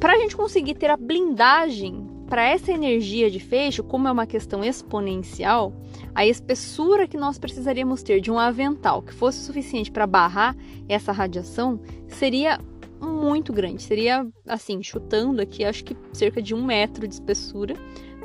para 0.04 0.16
a 0.16 0.18
gente 0.18 0.36
conseguir 0.36 0.74
ter 0.74 0.90
a 0.90 0.98
blindagem 0.98 2.06
para 2.28 2.46
essa 2.46 2.70
energia 2.70 3.30
de 3.30 3.40
fecho, 3.40 3.82
como 3.82 4.06
é 4.06 4.12
uma 4.12 4.26
questão 4.26 4.62
exponencial, 4.62 5.72
a 6.14 6.26
espessura 6.26 7.08
que 7.08 7.16
nós 7.16 7.38
precisaríamos 7.38 8.02
ter 8.02 8.20
de 8.20 8.30
um 8.30 8.38
avental 8.38 9.00
que 9.00 9.14
fosse 9.14 9.38
suficiente 9.38 9.90
para 9.90 10.06
barrar 10.06 10.54
essa 10.90 11.10
radiação 11.10 11.80
seria 12.06 12.60
muito 13.00 13.50
grande. 13.50 13.82
Seria, 13.82 14.26
assim, 14.46 14.82
chutando 14.82 15.40
aqui, 15.40 15.64
acho 15.64 15.82
que 15.82 15.96
cerca 16.12 16.42
de 16.42 16.54
um 16.54 16.62
metro 16.62 17.08
de 17.08 17.14
espessura 17.14 17.74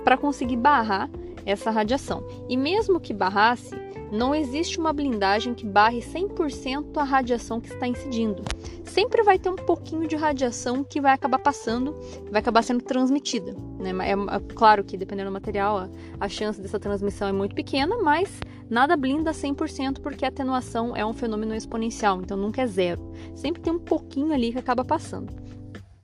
para 0.03 0.17
conseguir 0.17 0.57
barrar 0.57 1.09
essa 1.45 1.71
radiação. 1.71 2.27
E 2.49 2.57
mesmo 2.57 2.99
que 2.99 3.13
barrasse, 3.13 3.73
não 4.11 4.33
existe 4.33 4.79
uma 4.79 4.91
blindagem 4.91 5.53
que 5.53 5.65
barre 5.65 5.99
100% 5.99 6.97
a 6.97 7.03
radiação 7.03 7.61
que 7.61 7.71
está 7.71 7.87
incidindo. 7.87 8.43
Sempre 8.83 9.21
vai 9.21 9.37
ter 9.37 9.49
um 9.49 9.55
pouquinho 9.55 10.07
de 10.07 10.15
radiação 10.15 10.83
que 10.83 10.99
vai 10.99 11.13
acabar 11.13 11.39
passando, 11.39 11.95
vai 12.31 12.41
acabar 12.41 12.63
sendo 12.63 12.83
transmitida. 12.83 13.55
Né? 13.79 13.91
É, 14.09 14.11
é, 14.11 14.39
claro 14.55 14.83
que, 14.83 14.97
dependendo 14.97 15.29
do 15.29 15.33
material, 15.33 15.77
a, 15.77 15.89
a 16.19 16.27
chance 16.27 16.59
dessa 16.59 16.79
transmissão 16.79 17.27
é 17.27 17.31
muito 17.31 17.53
pequena, 17.53 17.97
mas 17.97 18.39
nada 18.69 18.97
blinda 18.97 19.31
100% 19.31 19.99
porque 20.01 20.25
a 20.25 20.29
atenuação 20.29 20.95
é 20.95 21.05
um 21.05 21.13
fenômeno 21.13 21.53
exponencial, 21.53 22.19
então 22.21 22.35
nunca 22.35 22.61
é 22.63 22.67
zero. 22.67 23.01
Sempre 23.35 23.61
tem 23.61 23.73
um 23.73 23.79
pouquinho 23.79 24.33
ali 24.33 24.51
que 24.51 24.59
acaba 24.59 24.83
passando. 24.83 25.31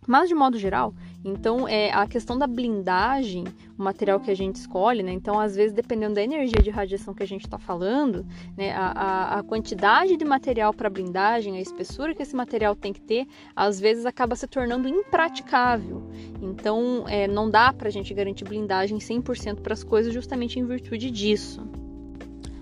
Mas, 0.07 0.29
de 0.29 0.35
modo 0.35 0.57
geral, 0.57 0.93
então 1.25 1.67
é 1.67 1.91
a 1.91 2.05
questão 2.05 2.37
da 2.37 2.45
blindagem, 2.45 3.45
o 3.75 3.83
material 3.83 4.19
que 4.19 4.29
a 4.29 4.35
gente 4.35 4.57
escolhe, 4.57 5.01
né? 5.01 5.11
Então, 5.11 5.39
às 5.39 5.55
vezes, 5.55 5.73
dependendo 5.73 6.13
da 6.13 6.21
energia 6.21 6.61
de 6.61 6.69
radiação 6.69 7.15
que 7.15 7.23
a 7.23 7.27
gente 7.27 7.45
está 7.45 7.57
falando, 7.57 8.23
né? 8.55 8.71
A, 8.73 8.91
a, 8.91 9.39
a, 9.39 9.43
quantidade 9.43 10.17
de 10.17 10.23
material 10.23 10.71
para 10.71 10.87
blindagem, 10.87 11.57
a 11.57 11.61
espessura 11.61 12.13
que 12.13 12.21
esse 12.21 12.35
material 12.35 12.75
tem 12.75 12.93
que 12.93 13.01
ter, 13.01 13.27
às 13.55 13.79
vezes 13.79 14.05
acaba 14.05 14.35
se 14.35 14.45
tornando 14.45 14.87
impraticável. 14.87 16.07
Então, 16.39 17.05
é, 17.07 17.27
não 17.27 17.49
dá 17.49 17.73
para 17.73 17.87
a 17.87 17.91
gente 17.91 18.13
garantir 18.13 18.43
blindagem 18.45 18.99
100% 18.99 19.61
para 19.61 19.73
as 19.73 19.83
coisas 19.83 20.13
justamente 20.13 20.59
em 20.59 20.65
virtude 20.65 21.09
disso. 21.09 21.67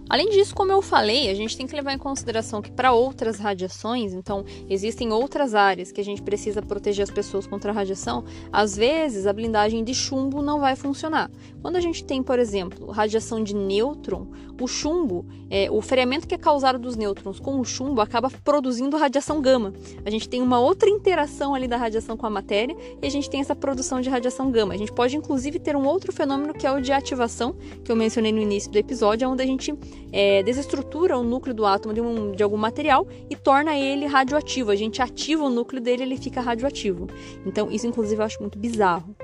Além 0.09 0.29
disso, 0.29 0.53
como 0.53 0.71
eu 0.71 0.81
falei, 0.81 1.29
a 1.29 1.33
gente 1.33 1.55
tem 1.57 1.65
que 1.65 1.75
levar 1.75 1.93
em 1.93 1.97
consideração 1.97 2.61
que 2.61 2.71
para 2.71 2.91
outras 2.91 3.39
radiações, 3.39 4.13
então 4.13 4.45
existem 4.69 5.11
outras 5.11 5.55
áreas 5.55 5.91
que 5.91 6.01
a 6.01 6.03
gente 6.03 6.21
precisa 6.21 6.61
proteger 6.61 7.03
as 7.03 7.09
pessoas 7.09 7.47
contra 7.47 7.71
a 7.71 7.73
radiação, 7.73 8.23
às 8.51 8.75
vezes 8.75 9.25
a 9.25 9.33
blindagem 9.33 9.83
de 9.83 9.93
chumbo 9.93 10.41
não 10.41 10.59
vai 10.59 10.75
funcionar. 10.75 11.31
Quando 11.61 11.77
a 11.77 11.81
gente 11.81 12.03
tem, 12.03 12.21
por 12.21 12.37
exemplo, 12.37 12.91
radiação 12.91 13.43
de 13.43 13.55
nêutron, 13.55 14.27
o 14.61 14.67
chumbo, 14.67 15.25
é, 15.49 15.69
o 15.69 15.81
freamento 15.81 16.27
que 16.27 16.35
é 16.35 16.37
causado 16.37 16.79
dos 16.79 16.95
nêutrons 16.95 17.39
com 17.39 17.59
o 17.59 17.65
chumbo 17.65 17.99
acaba 17.99 18.29
produzindo 18.29 18.97
radiação 18.97 19.41
gama. 19.41 19.73
A 20.05 20.09
gente 20.09 20.29
tem 20.29 20.41
uma 20.41 20.59
outra 20.59 20.89
interação 20.89 21.53
ali 21.53 21.67
da 21.67 21.75
radiação 21.75 22.15
com 22.15 22.25
a 22.25 22.29
matéria 22.29 22.75
e 23.01 23.05
a 23.05 23.09
gente 23.09 23.29
tem 23.29 23.41
essa 23.41 23.55
produção 23.55 23.99
de 23.99 24.09
radiação 24.09 24.51
gama. 24.51 24.73
A 24.73 24.77
gente 24.77 24.91
pode 24.91 25.17
inclusive 25.17 25.59
ter 25.59 25.75
um 25.75 25.85
outro 25.85 26.11
fenômeno 26.13 26.53
que 26.53 26.65
é 26.65 26.71
o 26.71 26.79
de 26.79 26.91
ativação, 26.91 27.55
que 27.83 27.91
eu 27.91 27.95
mencionei 27.95 28.31
no 28.31 28.39
início 28.39 28.71
do 28.71 28.77
episódio, 28.77 29.29
onde 29.29 29.43
a 29.43 29.45
gente 29.45 29.73
é, 30.11 30.43
desestrutura 30.43 31.17
o 31.17 31.23
núcleo 31.23 31.53
do 31.53 31.65
átomo 31.65 31.93
de, 31.93 32.01
um, 32.01 32.31
de 32.31 32.43
algum 32.43 32.57
material 32.57 33.07
e 33.29 33.35
torna 33.35 33.77
ele 33.77 34.05
radioativo. 34.05 34.71
A 34.71 34.75
gente 34.75 35.01
ativa 35.01 35.43
o 35.43 35.49
núcleo 35.49 35.81
dele 35.81 36.03
ele 36.03 36.17
fica 36.17 36.41
radioativo. 36.41 37.07
Então, 37.45 37.71
isso 37.71 37.87
inclusive 37.87 38.21
eu 38.21 38.25
acho 38.25 38.39
muito 38.39 38.57
bizarro. 38.57 39.15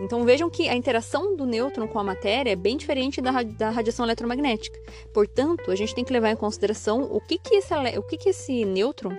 Então 0.00 0.24
vejam 0.24 0.48
que 0.48 0.68
a 0.68 0.74
interação 0.74 1.36
do 1.36 1.44
nêutron 1.44 1.86
com 1.86 1.98
a 1.98 2.04
matéria 2.04 2.50
é 2.50 2.56
bem 2.56 2.76
diferente 2.76 3.20
da, 3.20 3.42
da 3.42 3.70
radiação 3.70 4.04
eletromagnética. 4.04 4.78
Portanto, 5.12 5.70
a 5.70 5.76
gente 5.76 5.94
tem 5.94 6.04
que 6.04 6.12
levar 6.12 6.30
em 6.30 6.36
consideração 6.36 7.02
o 7.02 7.20
que, 7.20 7.38
que, 7.38 7.56
esse, 7.56 7.74
o 7.98 8.02
que, 8.02 8.16
que 8.16 8.30
esse 8.30 8.64
nêutron 8.64 9.16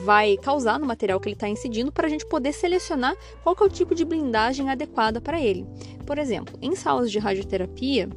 vai 0.00 0.36
causar 0.36 0.78
no 0.78 0.86
material 0.86 1.20
que 1.20 1.28
ele 1.28 1.36
está 1.36 1.48
incidindo 1.48 1.92
para 1.92 2.06
a 2.06 2.10
gente 2.10 2.26
poder 2.26 2.52
selecionar 2.52 3.16
qual 3.42 3.56
é 3.60 3.64
o 3.64 3.68
tipo 3.68 3.94
de 3.94 4.04
blindagem 4.04 4.68
adequada 4.68 5.20
para 5.20 5.40
ele. 5.40 5.64
Por 6.04 6.18
exemplo, 6.18 6.58
em 6.60 6.74
salas 6.74 7.10
de 7.10 7.18
radioterapia, 7.18 8.08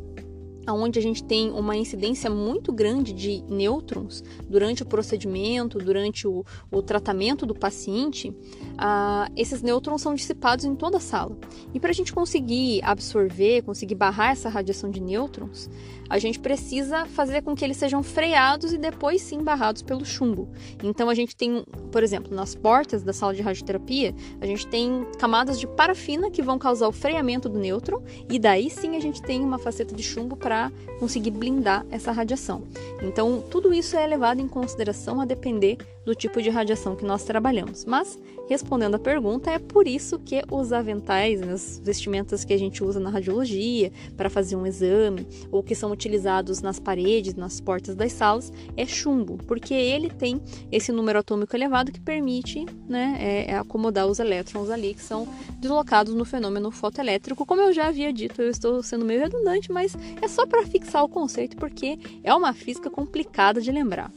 onde 0.74 1.00
a 1.00 1.02
gente 1.02 1.24
tem 1.24 1.52
uma 1.52 1.76
incidência 1.76 2.30
muito 2.30 2.72
grande 2.72 3.14
de 3.14 3.44
nêutrons 3.48 4.24
durante 4.50 4.84
o 4.84 4.86
procedimento, 4.86 5.78
durante 5.78 6.28
o, 6.28 6.46
o 6.72 6.82
tratamento 6.82 7.46
do 7.46 7.56
paciente, 7.56 8.30
uh, 8.30 9.32
esses 9.36 9.62
nêutrons 9.62 10.02
são 10.02 10.14
dissipados 10.14 10.66
em 10.66 10.76
toda 10.76 10.98
a 10.98 11.00
sala. 11.02 11.38
E 11.74 11.80
para 11.80 11.92
a 11.92 11.94
gente 11.94 12.14
conseguir 12.14 12.82
absorver, 12.84 13.62
conseguir 13.64 13.96
barrar 13.96 14.32
essa 14.32 14.50
radiação 14.50 14.90
de 14.90 15.00
nêutrons, 15.00 15.70
a 16.10 16.18
gente 16.18 16.40
precisa 16.40 17.06
fazer 17.06 17.42
com 17.42 17.56
que 17.56 17.64
eles 17.64 17.78
sejam 17.78 18.02
freados 18.02 18.74
e 18.74 18.78
depois 18.78 19.22
sim 19.22 19.44
barrados 19.44 19.82
pelo 19.82 20.06
chumbo. 20.06 20.50
Então 20.84 21.10
a 21.10 21.14
gente 21.14 21.36
tem, 21.36 21.64
por 21.92 22.04
exemplo, 22.04 22.36
nas 22.36 22.56
portas 22.56 23.04
da 23.04 23.14
sala 23.14 23.34
de 23.34 23.42
radioterapia, 23.42 24.14
a 24.42 24.46
gente 24.46 24.68
tem 24.68 25.06
camadas 25.18 25.60
de 25.60 25.68
parafina 25.68 26.32
que 26.32 26.42
vão 26.42 26.58
causar 26.58 26.88
o 26.88 26.92
freamento 26.92 27.48
do 27.48 27.60
nêutron 27.60 28.02
e 28.30 28.40
daí 28.40 28.70
sim 28.70 28.96
a 28.96 29.00
gente 29.00 29.22
tem 29.22 29.42
uma 29.42 29.60
faceta 29.60 29.94
de 29.94 30.02
chumbo 30.02 30.36
para 30.36 30.72
conseguir 31.00 31.32
blindar 31.32 31.86
essa 31.92 32.12
radiação. 32.12 32.64
Então 33.02 33.44
tudo 33.50 33.74
isso 33.74 33.96
é 33.96 34.06
levado 34.08 34.42
em 34.42 34.48
consideração 34.48 35.22
a 35.22 35.26
depender 35.26 35.78
do 36.10 36.16
tipo 36.16 36.42
de 36.42 36.50
radiação 36.50 36.96
que 36.96 37.06
nós 37.06 37.24
trabalhamos. 37.24 37.86
Mas, 37.86 38.18
respondendo 38.48 38.96
à 38.96 39.00
pergunta, 39.00 39.52
é 39.52 39.60
por 39.60 39.88
isso 39.88 40.18
que 40.18 40.42
os 40.50 40.74
aventais, 40.74 41.40
as 41.44 41.80
vestimentas 41.86 42.44
que 42.44 42.52
a 42.52 42.58
gente 42.58 42.84
usa 42.84 43.00
na 43.00 43.12
radiologia 43.12 43.92
para 44.18 44.28
fazer 44.28 44.56
um 44.56 44.66
exame, 44.66 45.28
ou 45.52 45.62
que 45.62 45.76
são 45.76 45.92
utilizados 45.92 46.64
nas 46.64 46.80
paredes, 46.80 47.36
nas 47.36 47.62
portas 47.62 47.96
das 47.96 48.12
salas, 48.12 48.52
é 48.76 48.88
chumbo, 48.88 49.38
porque 49.46 49.72
ele 49.76 50.10
tem 50.10 50.42
esse 50.72 50.92
número 50.92 51.20
atômico 51.20 51.56
elevado 51.56 51.92
que 51.92 52.02
permite 52.02 52.66
né, 52.88 53.16
é, 53.20 53.52
é 53.52 53.58
acomodar 53.60 54.08
os 54.08 54.18
elétrons 54.18 54.72
ali 54.72 54.96
que 54.96 55.04
são 55.04 55.28
deslocados 55.60 56.16
no 56.16 56.26
fenômeno 56.26 56.72
fotoelétrico. 56.72 57.46
Como 57.46 57.62
eu 57.62 57.72
já 57.72 57.86
havia 57.86 58.12
dito, 58.12 58.42
eu 58.42 58.50
estou 58.50 58.82
sendo 58.82 59.06
meio 59.06 59.20
redundante, 59.20 59.72
mas 59.72 59.96
é 60.20 60.28
só 60.28 60.48
para 60.48 60.66
fixar 60.66 61.04
o 61.04 61.10
conceito, 61.10 61.56
porque 61.56 62.00
é 62.24 62.34
uma 62.34 62.52
física 62.52 62.90
complicada 62.90 63.62
de 63.62 63.72
lembrar. 63.72 64.12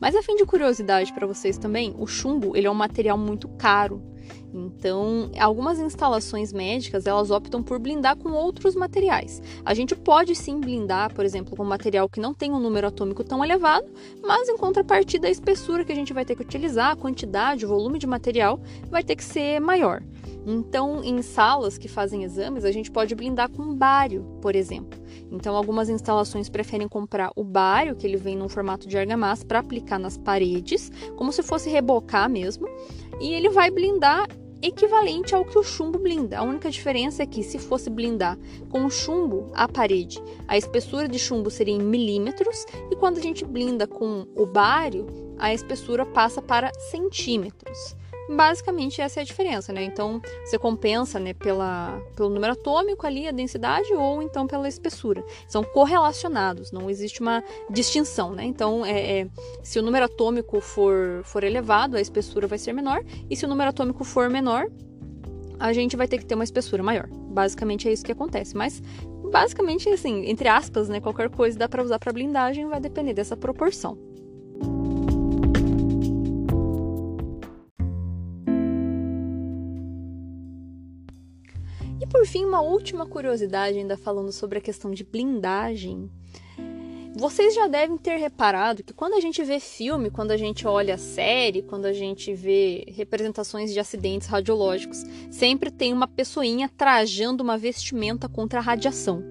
Mas 0.00 0.14
a 0.14 0.22
fim 0.22 0.36
de 0.36 0.44
curiosidade 0.44 1.12
para 1.12 1.26
vocês 1.26 1.56
também, 1.56 1.94
o 1.98 2.06
chumbo 2.06 2.56
ele 2.56 2.66
é 2.66 2.70
um 2.70 2.74
material 2.74 3.16
muito 3.16 3.48
caro. 3.48 4.02
Então, 4.52 5.30
algumas 5.38 5.80
instalações 5.80 6.52
médicas 6.52 7.06
elas 7.06 7.30
optam 7.30 7.62
por 7.62 7.78
blindar 7.78 8.16
com 8.16 8.30
outros 8.30 8.74
materiais. 8.76 9.42
A 9.64 9.74
gente 9.74 9.96
pode 9.96 10.34
sim 10.34 10.60
blindar, 10.60 11.12
por 11.12 11.24
exemplo, 11.24 11.56
com 11.56 11.64
material 11.64 12.08
que 12.08 12.20
não 12.20 12.32
tem 12.32 12.52
um 12.52 12.60
número 12.60 12.86
atômico 12.86 13.24
tão 13.24 13.44
elevado, 13.44 13.86
mas 14.22 14.48
em 14.48 14.56
contrapartida 14.56 15.26
a 15.26 15.30
espessura 15.30 15.84
que 15.84 15.92
a 15.92 15.96
gente 15.96 16.12
vai 16.12 16.24
ter 16.24 16.36
que 16.36 16.42
utilizar, 16.42 16.92
a 16.92 16.96
quantidade, 16.96 17.66
o 17.66 17.68
volume 17.68 17.98
de 17.98 18.06
material 18.06 18.60
vai 18.88 19.02
ter 19.02 19.16
que 19.16 19.24
ser 19.24 19.60
maior. 19.60 20.02
Então, 20.46 21.02
em 21.02 21.22
salas 21.22 21.78
que 21.78 21.88
fazem 21.88 22.22
exames, 22.22 22.64
a 22.64 22.72
gente 22.72 22.90
pode 22.90 23.14
blindar 23.14 23.50
com 23.50 23.74
bário, 23.74 24.24
por 24.42 24.54
exemplo. 24.54 24.98
Então, 25.30 25.56
algumas 25.56 25.88
instalações 25.88 26.48
preferem 26.48 26.86
comprar 26.86 27.30
o 27.34 27.42
bário, 27.42 27.96
que 27.96 28.06
ele 28.06 28.16
vem 28.16 28.36
num 28.36 28.48
formato 28.48 28.86
de 28.86 28.98
argamassa, 28.98 29.44
para 29.46 29.60
aplicar 29.60 29.98
nas 29.98 30.16
paredes, 30.18 30.92
como 31.16 31.32
se 31.32 31.42
fosse 31.42 31.70
rebocar 31.70 32.28
mesmo, 32.28 32.68
e 33.20 33.32
ele 33.32 33.48
vai 33.48 33.70
blindar 33.70 34.28
equivalente 34.62 35.34
ao 35.34 35.44
que 35.44 35.58
o 35.58 35.62
chumbo 35.62 35.98
blinda. 35.98 36.38
A 36.38 36.42
única 36.42 36.70
diferença 36.70 37.22
é 37.22 37.26
que 37.26 37.42
se 37.42 37.58
fosse 37.58 37.90
blindar 37.90 38.38
com 38.70 38.88
chumbo 38.88 39.50
a 39.54 39.68
parede, 39.68 40.22
a 40.48 40.56
espessura 40.56 41.06
de 41.06 41.18
chumbo 41.18 41.50
seria 41.50 41.74
em 41.74 41.82
milímetros, 41.82 42.64
e 42.90 42.96
quando 42.96 43.18
a 43.18 43.22
gente 43.22 43.44
blinda 43.44 43.86
com 43.86 44.26
o 44.34 44.46
bário, 44.46 45.06
a 45.38 45.52
espessura 45.52 46.06
passa 46.06 46.40
para 46.40 46.72
centímetros. 46.90 47.96
Basicamente 48.28 49.00
essa 49.00 49.20
é 49.20 49.22
a 49.22 49.24
diferença, 49.24 49.72
né? 49.72 49.84
Então 49.84 50.20
você 50.44 50.58
compensa, 50.58 51.20
né, 51.20 51.34
pela, 51.34 52.00
pelo 52.16 52.30
número 52.30 52.52
atômico 52.54 53.06
ali, 53.06 53.28
a 53.28 53.30
densidade, 53.30 53.92
ou 53.92 54.22
então 54.22 54.46
pela 54.46 54.66
espessura. 54.68 55.24
São 55.46 55.62
correlacionados, 55.62 56.72
não 56.72 56.88
existe 56.88 57.20
uma 57.20 57.42
distinção, 57.70 58.32
né? 58.32 58.44
Então, 58.44 58.84
é, 58.84 59.20
é, 59.20 59.28
se 59.62 59.78
o 59.78 59.82
número 59.82 60.06
atômico 60.06 60.60
for, 60.60 61.22
for 61.24 61.44
elevado, 61.44 61.96
a 61.96 62.00
espessura 62.00 62.46
vai 62.46 62.58
ser 62.58 62.72
menor, 62.72 63.04
e 63.28 63.36
se 63.36 63.44
o 63.44 63.48
número 63.48 63.70
atômico 63.70 64.04
for 64.04 64.30
menor, 64.30 64.66
a 65.58 65.72
gente 65.72 65.96
vai 65.96 66.08
ter 66.08 66.18
que 66.18 66.26
ter 66.26 66.34
uma 66.34 66.44
espessura 66.44 66.82
maior. 66.82 67.08
Basicamente 67.10 67.88
é 67.88 67.92
isso 67.92 68.04
que 68.04 68.12
acontece. 68.12 68.56
Mas 68.56 68.82
basicamente 69.30 69.88
assim, 69.88 70.26
entre 70.26 70.48
aspas, 70.48 70.88
né, 70.88 71.00
qualquer 71.00 71.30
coisa 71.30 71.58
dá 71.58 71.68
para 71.68 71.82
usar 71.82 71.98
para 71.98 72.12
blindagem, 72.12 72.68
vai 72.68 72.80
depender 72.80 73.14
dessa 73.14 73.36
proporção. 73.36 74.13
Por 82.24 82.28
fim, 82.28 82.46
uma 82.46 82.62
última 82.62 83.04
curiosidade, 83.04 83.76
ainda 83.76 83.98
falando 83.98 84.32
sobre 84.32 84.56
a 84.56 84.60
questão 84.60 84.90
de 84.90 85.04
blindagem. 85.04 86.10
Vocês 87.14 87.54
já 87.54 87.66
devem 87.66 87.98
ter 87.98 88.16
reparado 88.16 88.82
que 88.82 88.94
quando 88.94 89.12
a 89.12 89.20
gente 89.20 89.44
vê 89.44 89.60
filme, 89.60 90.10
quando 90.10 90.30
a 90.30 90.36
gente 90.38 90.66
olha 90.66 90.96
série, 90.96 91.60
quando 91.60 91.84
a 91.84 91.92
gente 91.92 92.32
vê 92.32 92.86
representações 92.88 93.74
de 93.74 93.78
acidentes 93.78 94.26
radiológicos, 94.26 95.04
sempre 95.30 95.70
tem 95.70 95.92
uma 95.92 96.08
pessoinha 96.08 96.70
trajando 96.74 97.44
uma 97.44 97.58
vestimenta 97.58 98.26
contra 98.26 98.58
a 98.58 98.62
radiação. 98.62 99.22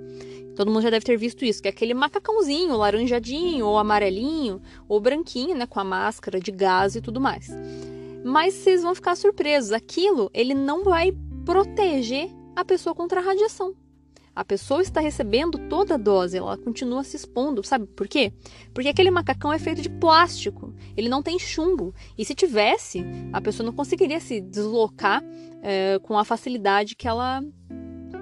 Todo 0.55 0.69
mundo 0.69 0.83
já 0.83 0.91
deve 0.91 1.03
ter 1.03 1.17
visto 1.17 1.43
isso, 1.43 1.63
que 1.63 1.67
é 1.67 1.71
aquele 1.71 1.95
macacãozinho, 1.95 2.77
laranjadinho, 2.77 3.65
ou 3.65 3.79
amarelinho, 3.79 4.61
ou 4.87 5.01
branquinho, 5.01 5.55
né, 5.55 5.65
com 5.65 5.79
a 5.79 5.83
máscara 5.83 6.39
de 6.39 6.51
gás 6.51 6.95
e 6.95 7.01
tudo 7.01 7.19
mais. 7.19 7.49
Mas 8.23 8.53
vocês 8.53 8.83
vão 8.83 8.93
ficar 8.93 9.15
surpresos, 9.15 9.71
aquilo 9.71 10.29
ele 10.31 10.53
não 10.53 10.83
vai 10.83 11.11
proteger 11.43 12.29
a 12.55 12.65
pessoa 12.65 12.95
contra 12.95 13.19
a 13.19 13.23
radiação. 13.23 13.75
A 14.35 14.43
pessoa 14.43 14.81
está 14.81 14.99
recebendo 14.99 15.59
toda 15.69 15.93
a 15.93 15.97
dose, 15.97 16.37
ela 16.37 16.57
continua 16.57 17.03
se 17.03 17.15
expondo. 17.15 17.63
Sabe 17.63 17.85
por 17.85 18.07
quê? 18.07 18.33
Porque 18.73 18.89
aquele 18.89 19.11
macacão 19.11 19.53
é 19.53 19.59
feito 19.59 19.81
de 19.81 19.89
plástico, 19.89 20.73
ele 20.97 21.07
não 21.07 21.21
tem 21.21 21.37
chumbo. 21.37 21.93
E 22.17 22.25
se 22.25 22.33
tivesse, 22.33 23.05
a 23.31 23.39
pessoa 23.39 23.65
não 23.65 23.73
conseguiria 23.73 24.19
se 24.19 24.41
deslocar 24.41 25.23
é, 25.61 25.99
com 25.99 26.17
a 26.17 26.25
facilidade 26.25 26.95
que 26.95 27.07
ela 27.07 27.43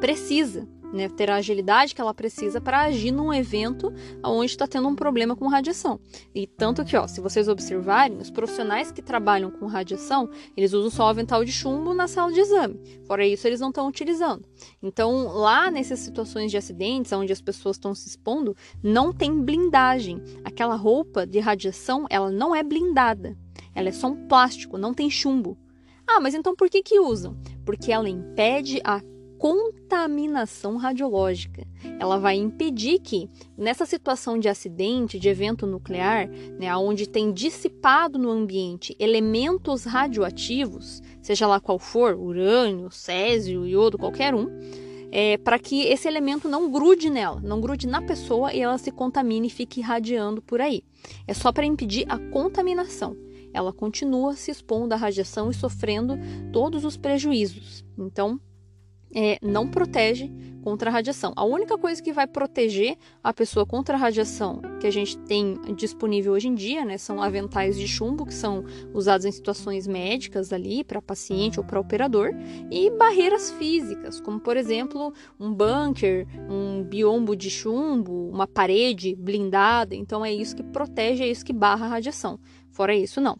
precisa 0.01 0.67
né, 0.91 1.10
ter 1.10 1.29
a 1.29 1.36
agilidade 1.36 1.95
que 1.95 2.01
ela 2.01 2.13
precisa 2.13 2.60
para 2.60 2.81
agir 2.81 3.12
num 3.12 3.33
evento 3.33 3.93
onde 4.24 4.51
está 4.51 4.67
tendo 4.67 4.88
um 4.88 4.95
problema 4.95 5.36
com 5.36 5.48
radiação. 5.48 6.00
E 6.33 6.45
tanto 6.45 6.83
que, 6.83 6.95
ó, 6.95 7.07
se 7.07 7.21
vocês 7.21 7.48
observarem, 7.48 8.17
os 8.17 8.29
profissionais 8.29 8.91
que 8.91 9.01
trabalham 9.01 9.51
com 9.51 9.65
radiação, 9.65 10.29
eles 10.55 10.74
usam 10.74 10.89
só 10.89 11.05
o 11.05 11.07
avental 11.07 11.43
de 11.43 11.51
chumbo 11.51 11.93
na 11.93 12.07
sala 12.07 12.31
de 12.31 12.39
exame. 12.39 12.79
Fora 13.05 13.25
isso, 13.25 13.48
eles 13.48 13.60
não 13.60 13.69
estão 13.69 13.88
utilizando. 13.88 14.45
Então, 14.81 15.27
lá 15.27 15.71
nessas 15.71 16.00
situações 16.00 16.51
de 16.51 16.57
acidentes, 16.57 17.12
onde 17.12 17.31
as 17.31 17.41
pessoas 17.41 17.75
estão 17.75 17.93
se 17.95 18.07
expondo, 18.07 18.55
não 18.83 19.12
tem 19.12 19.41
blindagem. 19.41 20.21
Aquela 20.43 20.75
roupa 20.75 21.25
de 21.25 21.39
radiação, 21.39 22.05
ela 22.10 22.31
não 22.31 22.55
é 22.55 22.63
blindada. 22.63 23.38
Ela 23.74 23.89
é 23.89 23.91
só 23.91 24.07
um 24.07 24.27
plástico, 24.27 24.77
não 24.77 24.93
tem 24.93 25.10
chumbo. 25.10 25.57
Ah, 26.07 26.19
mas 26.19 26.33
então 26.33 26.55
por 26.55 26.69
que 26.69 26.83
que 26.83 27.00
usam? 27.00 27.38
Porque 27.65 27.91
ela 27.91 28.10
impede 28.10 28.81
a 28.83 29.01
contaminação 29.41 30.77
radiológica. 30.77 31.65
Ela 32.00 32.19
vai 32.19 32.36
impedir 32.36 33.00
que, 33.00 33.27
nessa 33.57 33.88
situação 33.88 34.38
de 34.38 34.48
acidente, 34.48 35.17
de 35.17 35.29
evento 35.29 35.65
nuclear, 35.65 36.29
né, 36.60 36.75
onde 36.77 37.10
tem 37.10 37.33
dissipado 37.33 38.19
no 38.19 38.29
ambiente 38.29 38.95
elementos 39.00 39.83
radioativos, 39.83 41.01
seja 41.24 41.48
lá 41.48 41.60
qual 41.60 41.79
for, 41.79 42.13
urânio, 42.13 42.91
césio, 42.91 43.65
iodo, 43.65 43.98
qualquer 43.98 44.36
um, 44.36 44.45
é, 45.12 45.39
para 45.39 45.57
que 45.57 45.86
esse 45.88 46.07
elemento 46.07 46.48
não 46.48 46.69
grude 46.69 47.10
nela, 47.10 47.41
não 47.41 47.60
grude 47.60 47.88
na 47.88 48.00
pessoa 48.00 48.53
e 48.53 48.60
ela 48.60 48.77
se 48.77 48.91
contamine 48.91 49.48
e 49.48 49.50
fique 49.50 49.79
irradiando 49.79 50.39
por 50.39 50.62
aí. 50.62 50.83
É 51.25 51.33
só 51.33 51.51
para 51.51 51.65
impedir 51.65 52.05
a 52.07 52.19
contaminação. 52.29 53.17
Ela 53.51 53.74
continua 53.74 54.36
se 54.36 54.51
expondo 54.51 54.93
à 54.93 54.98
radiação 54.98 55.50
e 55.50 55.53
sofrendo 55.55 56.13
todos 56.53 56.86
os 56.86 56.95
prejuízos. 56.95 57.83
Então, 57.98 58.39
é, 59.13 59.38
não 59.41 59.68
protege 59.68 60.32
contra 60.62 60.89
a 60.89 60.94
radiação. 60.94 61.34
A 61.36 61.44
única 61.44 61.77
coisa 61.77 62.01
que 62.01 62.13
vai 62.13 62.27
proteger 62.27 62.96
a 63.24 63.34
pessoa 63.34 63.65
contra 63.65 63.96
a 63.96 64.00
radiação 64.00 64.62
que 64.80 64.88
a 64.88 64.91
gente 64.91 65.18
tem 65.20 65.60
disponível 65.75 66.34
hoje 66.34 66.48
em 66.48 66.56
dia, 66.56 66.86
né, 66.86 66.98
são 66.98 67.22
aventais 67.22 67.77
de 67.77 67.88
chumbo 67.88 68.25
que 68.25 68.34
são 68.34 68.63
usados 68.94 69.25
em 69.25 69.32
situações 69.32 69.88
médicas 69.88 70.53
ali 70.53 70.84
para 70.84 71.01
paciente 71.01 71.60
ou 71.60 71.65
para 71.65 71.80
operador 71.80 72.32
e 72.70 72.89
barreiras 72.91 73.51
físicas, 73.51 74.20
como 74.20 74.39
por 74.39 74.56
exemplo 74.56 75.13
um 75.39 75.53
bunker, 75.53 76.27
um 76.50 76.84
biombo 76.84 77.36
de 77.36 77.50
chumbo, 77.50 78.30
uma 78.30 78.48
parede 78.48 79.15
blindada. 79.15 79.96
Então 79.96 80.24
é 80.24 80.32
isso 80.32 80.56
que 80.56 80.63
protege, 80.63 81.24
é 81.24 81.27
isso 81.27 81.46
que 81.46 81.53
barra 81.53 81.86
a 81.86 81.89
radiação. 81.89 82.39
Fora 82.72 82.96
isso, 82.96 83.20
não. 83.20 83.38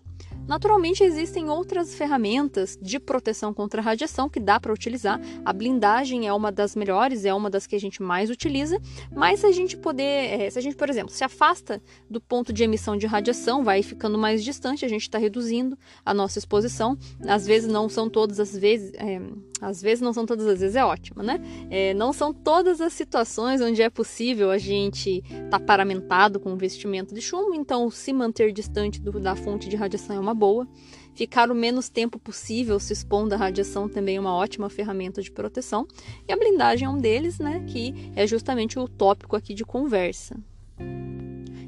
Naturalmente, 0.48 1.04
existem 1.04 1.50
outras 1.50 1.96
ferramentas 1.96 2.78
de 2.82 3.00
proteção 3.00 3.54
contra 3.54 3.82
a 3.82 3.84
radiação 3.84 4.30
que 4.30 4.40
dá 4.40 4.60
para 4.60 4.74
utilizar. 4.74 5.20
A 5.46 5.54
blindagem 5.54 6.28
é 6.28 6.34
uma 6.34 6.52
das 6.52 6.76
melhores, 6.76 7.26
é 7.26 7.34
uma 7.34 7.50
das 7.50 7.66
que 7.66 7.76
a 7.76 7.80
gente 7.80 8.02
mais 8.02 8.30
utiliza, 8.30 8.80
mas 9.16 9.42
se 9.42 9.46
a 9.46 9.52
gente 9.52 9.78
poder, 9.78 10.42
é, 10.42 10.50
se 10.50 10.60
a 10.60 10.62
gente, 10.62 10.76
por 10.76 10.90
exemplo, 10.90 11.12
se 11.12 11.24
afasta 11.24 11.82
do 12.10 12.20
ponto 12.20 12.52
de 12.52 12.64
emissão 12.64 12.98
de 12.98 13.08
radiação, 13.08 13.64
vai 13.64 13.82
ficando 13.82 14.18
mais 14.18 14.44
distante, 14.44 14.86
a 14.86 14.90
gente 14.90 15.04
está 15.04 15.18
reduzindo 15.18 15.78
a 16.06 16.14
nossa 16.14 16.40
exposição. 16.40 16.98
Às 17.28 17.46
vezes 17.46 17.72
não 17.72 17.88
são 17.88 18.10
todas 18.10 18.40
as 18.40 18.56
vezes, 18.56 18.92
é, 18.96 19.22
às 19.62 19.82
vezes 19.82 20.02
não 20.02 20.12
são 20.12 20.26
todas 20.26 20.48
as 20.48 20.60
vezes, 20.60 20.76
é 20.76 20.84
ótimo, 20.84 21.22
né? 21.22 21.40
É, 21.70 21.94
não 21.94 22.12
são 22.12 22.34
todas 22.34 22.82
as 22.82 22.92
situações 22.94 23.62
onde 23.62 23.82
é 23.82 23.90
possível 23.90 24.50
a 24.50 24.58
gente 24.58 25.24
estar 25.30 25.50
tá 25.50 25.60
paramentado 25.60 26.40
com 26.40 26.56
vestimento 26.58 27.14
de 27.14 27.22
chumbo, 27.22 27.54
então 27.54 27.90
se 27.92 28.12
manter 28.12 28.52
distante 28.52 29.00
do, 29.00 29.20
da 29.20 29.36
fonte 29.36 29.70
de 29.70 29.76
radiação 29.76 30.16
é 30.16 30.20
uma 30.20 30.34
boa. 30.34 30.68
Ficar 31.14 31.52
o 31.52 31.56
menos 31.56 31.90
tempo 31.90 32.18
possível 32.18 32.80
se 32.80 32.94
expondo 32.94 33.36
à 33.36 33.38
radiação 33.38 33.88
também 33.88 34.16
é 34.16 34.20
uma 34.20 34.34
ótima 34.34 34.70
ferramenta 34.70 35.22
de 35.22 35.32
proteção. 35.32 35.86
E 36.28 36.32
a 36.32 36.38
blindagem 36.38 36.88
é 36.88 36.90
um 36.90 36.98
deles, 36.98 37.38
né? 37.38 37.64
Que 37.68 38.12
é 38.16 38.26
justamente 38.26 38.80
o 38.80 38.88
tópico 38.88 39.36
aqui 39.36 39.54
de 39.54 39.66
conversa. 39.66 40.38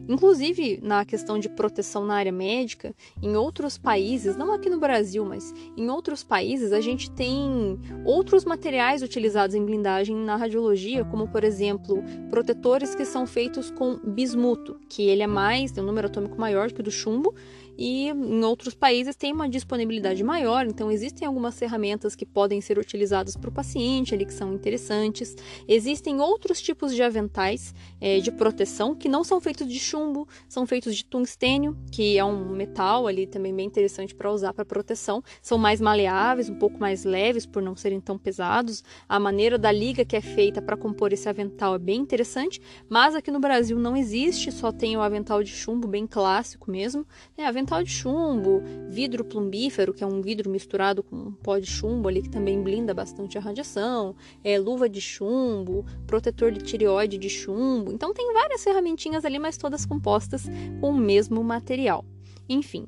Inclusive, 0.08 0.80
na 0.82 1.06
questão 1.06 1.40
de 1.40 1.50
proteção 1.50 2.06
na 2.06 2.16
área 2.16 2.32
médica, 2.32 2.94
em 3.22 3.36
outros 3.36 3.78
países, 3.78 4.36
não 4.36 4.54
aqui 4.54 4.70
no 4.70 4.80
Brasil, 4.80 5.24
mas 5.26 5.54
em 5.78 5.90
outros 5.90 6.24
países, 6.24 6.74
a 6.74 6.82
gente 6.82 7.10
tem 7.12 7.80
outros 8.06 8.44
materiais 8.46 9.02
utilizados 9.02 9.56
em 9.56 9.66
blindagem 9.66 10.16
na 10.16 10.36
radiologia, 10.36 11.06
como 11.06 11.28
por 11.28 11.44
exemplo, 11.44 12.04
protetores 12.30 12.96
que 12.96 13.06
são 13.06 13.26
feitos 13.26 13.72
com 13.72 13.98
bismuto, 13.98 14.80
que 14.90 15.04
ele 15.04 15.24
é 15.24 15.28
mais, 15.28 15.72
tem 15.72 15.84
um 15.84 15.88
número 15.88 16.08
atômico 16.08 16.40
maior 16.40 16.72
que 16.72 16.82
o 16.82 16.84
do 16.84 16.92
chumbo, 16.92 17.34
e 17.78 18.10
em 18.10 18.44
outros 18.44 18.76
países 18.76 19.16
tem 19.16 19.34
uma 19.34 19.50
disponibilidade 19.50 20.24
maior, 20.24 20.66
então 20.66 20.92
existem 20.92 21.28
algumas 21.28 21.58
ferramentas 21.58 22.16
que 22.16 22.26
podem 22.26 22.62
ser 22.62 22.78
utilizadas 22.78 23.36
para 23.36 23.50
o 23.50 23.54
paciente 23.54 24.14
ali 24.14 24.26
que 24.26 24.34
são 24.34 24.54
interessantes. 24.54 25.36
Existem 25.68 26.20
outros 26.20 26.62
tipos 26.62 26.94
de 26.94 27.02
aventais 27.02 27.74
é, 28.00 28.20
de 28.20 28.32
proteção 28.32 28.96
que 28.96 29.10
não 29.10 29.24
são 29.24 29.42
feitos 29.42 29.68
de 29.68 29.80
chumbo, 29.94 30.28
são 30.50 30.66
feitos 30.66 30.96
de 30.96 31.06
tungstênio, 31.06 31.78
que 31.92 32.18
é 32.18 32.26
um 32.26 32.50
metal 32.50 33.06
ali 33.06 33.28
também 33.28 33.56
bem 33.56 33.68
interessante 33.68 34.16
para 34.16 34.32
usar 34.32 34.52
para 34.52 34.66
proteção. 34.66 35.24
São 35.40 35.58
mais 35.58 35.80
maleáveis, 35.80 36.50
um 36.50 36.56
pouco 36.56 36.80
mais 36.80 37.06
leves 37.06 37.46
por 37.46 37.62
não 37.62 37.76
serem 37.76 38.02
tão 38.02 38.18
pesados. 38.18 38.84
A 39.08 39.20
maneira 39.20 39.58
da 39.58 39.72
liga 39.72 40.04
que 40.04 40.16
é 40.16 40.22
feita 40.22 40.62
para 40.62 40.76
compor 40.76 41.14
esse 41.14 41.30
avental 41.30 41.76
é 41.76 41.80
bem 41.80 42.02
interessante, 42.02 42.60
mas 42.90 43.14
aqui 43.14 43.30
no 43.30 43.40
Brasil 43.40 43.78
não 43.78 43.96
existe, 43.96 44.52
só 44.52 44.72
tem 44.72 44.98
o 44.98 45.02
avental 45.02 45.44
de 45.44 45.52
chumbo 45.52 45.88
bem 45.88 46.08
clássico 46.08 46.72
mesmo. 46.72 47.06
É, 47.38 47.46
avental 47.46 47.84
de 47.84 47.92
chumbo, 47.92 48.64
vidro 48.90 49.24
plumbífero, 49.24 49.94
que 49.94 50.04
é 50.04 50.08
um 50.08 50.22
vidro 50.22 50.50
misturado 50.50 51.04
com 51.04 51.34
pó 51.34 51.60
de 51.60 51.68
chumbo 51.68 52.10
ali 52.10 52.24
que 52.24 52.30
também 52.30 52.64
blinda 52.64 52.94
bastante 52.96 53.38
a 53.38 53.42
radiação, 53.42 54.16
é, 54.44 54.58
luva 54.58 54.90
de 54.90 55.02
chumbo, 55.02 55.86
protetor 56.08 56.52
de 56.52 56.62
tireoide 56.62 57.18
de 57.18 57.30
chumbo. 57.30 57.92
Então 57.92 58.12
tem 58.12 58.34
várias 58.34 58.64
ferramentinhas 58.64 59.24
ali, 59.24 59.38
mas 59.38 59.58
todas 59.58 59.83
compostas 59.86 60.44
com 60.80 60.92
o 60.92 60.98
mesmo 60.98 61.44
material. 61.44 62.06
Enfim, 62.48 62.88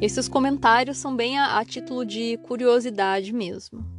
esses 0.00 0.28
comentários 0.28 0.98
são 0.98 1.14
bem 1.14 1.38
a, 1.38 1.58
a 1.58 1.64
título 1.64 2.04
de 2.04 2.36
curiosidade 2.38 3.32
mesmo. 3.32 3.93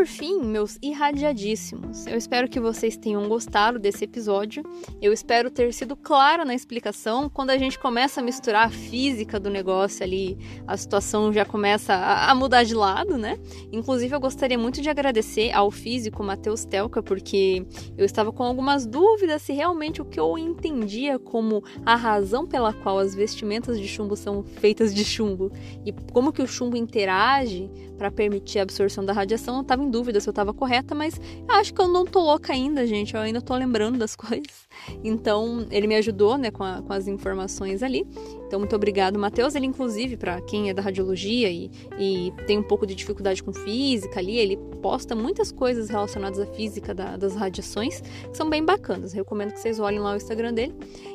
Por 0.00 0.06
fim, 0.06 0.40
meus 0.42 0.78
irradiadíssimos, 0.80 2.06
eu 2.06 2.16
espero 2.16 2.48
que 2.48 2.58
vocês 2.58 2.96
tenham 2.96 3.28
gostado 3.28 3.78
desse 3.78 4.04
episódio. 4.04 4.64
Eu 4.98 5.12
espero 5.12 5.50
ter 5.50 5.74
sido 5.74 5.94
clara 5.94 6.42
na 6.42 6.54
explicação. 6.54 7.28
Quando 7.28 7.50
a 7.50 7.58
gente 7.58 7.78
começa 7.78 8.18
a 8.18 8.24
misturar 8.24 8.68
a 8.68 8.70
física 8.70 9.38
do 9.38 9.50
negócio 9.50 10.02
ali, 10.02 10.38
a 10.66 10.74
situação 10.74 11.30
já 11.30 11.44
começa 11.44 11.92
a, 11.94 12.34
mudar 12.34 12.62
de 12.62 12.72
lado, 12.74 13.18
né? 13.18 13.38
Inclusive, 13.70 14.14
eu 14.14 14.20
gostaria 14.20 14.56
muito 14.56 14.80
de 14.80 14.88
agradecer 14.88 15.52
ao 15.52 15.70
físico 15.70 16.24
Matheus 16.24 16.64
Telka, 16.64 17.02
porque 17.02 17.66
eu 17.98 18.06
estava 18.06 18.32
com 18.32 18.42
algumas 18.42 18.86
dúvidas 18.86 19.42
se 19.42 19.52
realmente 19.52 20.00
o 20.00 20.06
que 20.06 20.18
eu 20.18 20.38
entendia 20.38 21.18
como 21.18 21.62
a 21.84 21.94
razão 21.94 22.46
pela 22.46 22.72
qual 22.72 22.98
as 22.98 23.14
vestimentas 23.14 23.78
de 23.78 23.86
chumbo 23.86 24.16
são 24.16 24.42
feitas 24.42 24.94
de 24.94 25.04
chumbo 25.04 25.52
e 25.84 25.92
como 26.10 26.32
que 26.32 26.40
o 26.40 26.48
chumbo 26.48 26.74
interage 26.74 27.70
para 28.00 28.10
permitir 28.10 28.60
a 28.60 28.62
absorção 28.62 29.04
da 29.04 29.12
radiação, 29.12 29.56
eu 29.56 29.60
estava 29.60 29.84
em 29.84 29.89
dúvida 29.90 30.20
se 30.20 30.28
eu 30.28 30.32
estava 30.32 30.54
correta, 30.54 30.94
mas 30.94 31.20
acho 31.48 31.74
que 31.74 31.80
eu 31.80 31.88
não 31.88 32.04
tô 32.04 32.20
louca 32.20 32.52
ainda, 32.52 32.86
gente. 32.86 33.14
Eu 33.14 33.20
ainda 33.20 33.40
tô 33.40 33.54
lembrando 33.54 33.98
das 33.98 34.14
coisas. 34.16 34.68
Então, 35.02 35.66
ele 35.70 35.86
me 35.86 35.96
ajudou, 35.96 36.38
né, 36.38 36.50
com, 36.50 36.62
a, 36.64 36.80
com 36.82 36.92
as 36.92 37.06
informações 37.06 37.82
ali. 37.82 38.06
Então, 38.50 38.58
muito 38.58 38.74
obrigado, 38.74 39.16
Matheus. 39.16 39.54
Ele, 39.54 39.66
inclusive, 39.66 40.16
para 40.16 40.40
quem 40.40 40.70
é 40.70 40.74
da 40.74 40.82
radiologia 40.82 41.48
e, 41.48 41.70
e, 41.96 42.32
tem 42.48 42.58
um 42.58 42.64
pouco 42.64 42.84
de 42.84 42.96
dificuldade 42.96 43.44
com 43.44 43.52
física 43.52 44.18
ali, 44.18 44.36
ele 44.36 44.56
posta 44.82 45.14
muitas 45.14 45.52
coisas 45.52 45.88
relacionadas 45.88 46.40
à 46.40 46.46
física 46.46 46.92
da, 46.92 47.16
das 47.16 47.36
radiações, 47.36 48.00
que 48.00 48.36
são 48.36 48.50
bem 48.50 48.64
bacanas. 48.64 49.12
Recomendo 49.12 49.52
que 49.52 49.60
vocês 49.60 49.78
olhem 49.78 50.00
lá 50.00 50.14
o 50.14 50.16
Instagram 50.16 50.52
dele. 50.52 50.74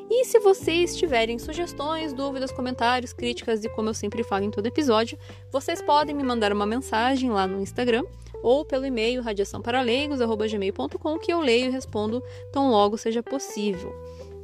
E 0.10 0.24
se 0.24 0.40
vocês 0.40 0.96
tiverem 0.96 1.38
sugestões, 1.38 2.14
dúvidas, 2.14 2.54
comentários, 2.54 3.12
críticas 3.12 3.66
e 3.66 3.70
como 3.70 3.90
eu 3.90 3.94
sempre 3.94 4.24
falo 4.24 4.46
em 4.46 4.50
todo 4.50 4.68
episódio, 4.68 5.18
vocês 5.52 5.82
podem 5.82 6.16
me 6.16 6.24
mandar 6.24 6.54
uma 6.54 6.66
mensagem 6.66 7.32
lá 7.32 7.46
no 7.46 7.62
Instagram 7.62 8.06
ou 8.42 8.64
pelo 8.64 8.86
e-mail 8.86 9.22
radiaçãoparaleigos.gmail.com 9.22 11.20
que 11.20 11.34
eu 11.34 11.42
leio 11.42 11.66
e 11.66 11.70
respondo 11.70 12.24
tão 12.54 12.72
logo 12.72 12.98
seja 12.98 13.22
possível. 13.22 13.94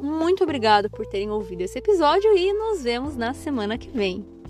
Muito 0.02 0.44
obrigada 0.44 0.90
por 0.90 1.06
terem 1.06 1.30
ouvido 1.30 1.62
esse 1.62 1.78
episódio 1.78 2.36
e 2.36 2.52
nos 2.52 2.82
vemos 2.82 3.16
na 3.16 3.36
semana 3.36 3.78
que 3.78 3.88
vem. 3.88 4.41